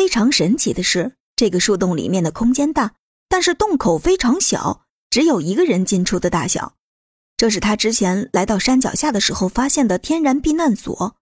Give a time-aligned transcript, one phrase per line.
[0.00, 2.94] 非常神奇的是，这个树洞里面的空间大，
[3.28, 6.74] 但是洞口非常小，只有一个人进出的大小。
[7.36, 11.16] 这是他之前来到山脚下的时候发现的天然避难所。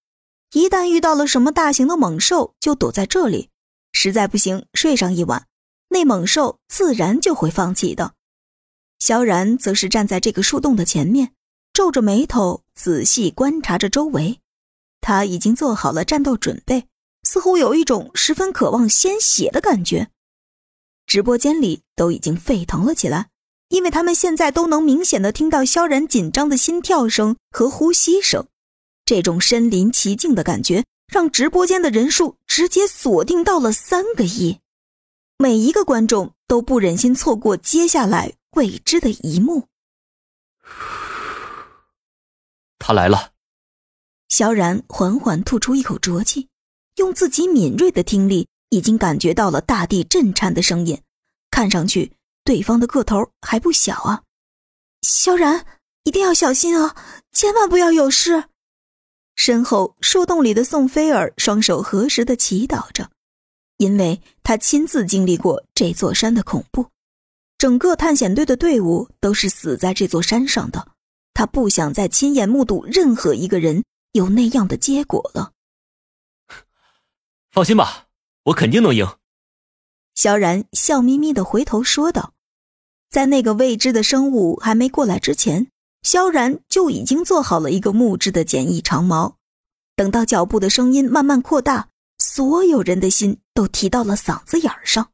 [0.52, 3.50] 一旦遇到了什么大型的猛兽，就躲在这里。
[3.90, 5.48] 实在不行，睡上一晚，
[5.88, 8.14] 那猛兽自然就会放弃的。
[9.00, 11.32] 萧然则是站在这个树洞的前面，
[11.72, 14.38] 皱着眉头仔细观察着周围。
[15.00, 16.86] 他已经做好了战斗准备，
[17.22, 20.10] 似乎有一种十分渴望鲜血的感觉。
[21.06, 23.30] 直播间里都已经沸腾了起来，
[23.68, 28.46] 因为他们现在都能明显的听到萧然紧张的心跳声和呼吸声。
[29.04, 34.60] 这种身临其境的感觉，让直播间的人数直接锁定到了三个亿。
[35.38, 39.68] 每一个观众都不忍心错过接下来未知的一幕。
[42.78, 43.32] 他来了。
[44.28, 46.48] 萧然缓缓吐出一口浊气，
[46.98, 51.00] 用自己敏锐的听力，已经感觉到了大地震颤的声音。
[51.50, 52.12] 看上去，
[52.44, 54.22] 对方的个头还不小啊！
[55.02, 55.64] 萧然，
[56.04, 56.94] 一定要小心啊，
[57.32, 58.44] 千万不要有事。
[59.34, 63.10] 身后树洞里的宋菲儿双手合十的祈祷着，
[63.76, 66.86] 因为他亲自经历过这座山的恐怖，
[67.56, 70.88] 整个探险队的队伍都是死在这座山上的，
[71.32, 73.84] 他不想再亲眼目睹任何一个人。
[74.12, 75.52] 有那样的结果了。
[77.58, 78.06] 放心吧，
[78.44, 79.04] 我肯定能赢。
[80.14, 82.32] 萧然笑眯眯的回头说道
[83.10, 85.66] ：“在那个未知的生物还没过来之前，
[86.02, 89.38] 萧然就已经做好了一个木质的简易长矛。
[89.96, 95.10] 等到脚步的声音慢慢扩大，所有人的心都提到了嗓子眼儿上。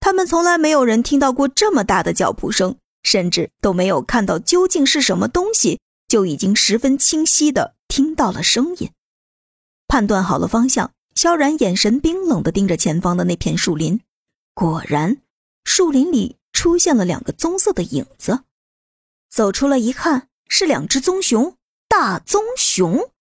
[0.00, 8.90] 他们从来没有人听到过这么大的脚步声，甚至都没有看到究竟是什么东西，就已经十分清晰的。”听到了声音，
[9.86, 10.90] 判断好了方向，
[11.20, 14.00] 萧然眼神冰冷的盯着前方的那片树林。
[14.54, 15.20] 果然，
[15.64, 18.44] 树林里出现了两个棕色的影子。
[19.28, 23.12] 走出来一看，是两只棕熊，大棕熊，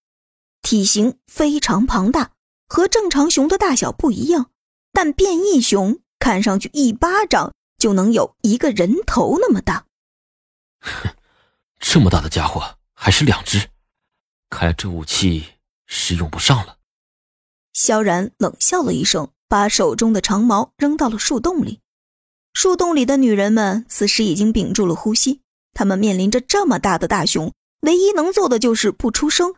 [0.62, 2.32] 体型非常庞大，
[2.70, 4.50] 和正常熊的大小不一样。
[4.94, 9.86] 但变异熊看上去一巴掌就能有一个人头那么大。
[10.80, 11.10] 哼，
[11.80, 13.70] 这么大的家伙，还是两只。
[14.50, 15.46] 看来这武器
[15.86, 16.79] 是用不上了。
[17.82, 21.80] 萧然冷笑了一声，把手中的长矛扔到了树洞里。
[22.52, 25.40] 树洞里的女人们此时已经屏住了呼吸，
[25.74, 27.54] 她们面临着这么大的大熊，
[27.84, 29.54] 唯一能做的就是不出声，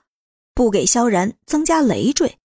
[0.53, 2.37] 不给萧然增加累赘。